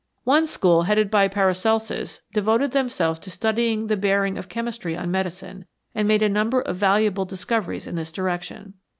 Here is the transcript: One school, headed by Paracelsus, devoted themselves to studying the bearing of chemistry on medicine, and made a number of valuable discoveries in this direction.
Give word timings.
One 0.23 0.47
school, 0.47 0.81
headed 0.85 1.11
by 1.11 1.27
Paracelsus, 1.27 2.21
devoted 2.33 2.71
themselves 2.71 3.19
to 3.19 3.29
studying 3.29 3.85
the 3.85 3.95
bearing 3.95 4.35
of 4.35 4.49
chemistry 4.49 4.97
on 4.97 5.11
medicine, 5.11 5.65
and 5.93 6.07
made 6.07 6.23
a 6.23 6.27
number 6.29 6.59
of 6.61 6.77
valuable 6.77 7.25
discoveries 7.25 7.85
in 7.85 7.93
this 7.95 8.11
direction. 8.11 8.73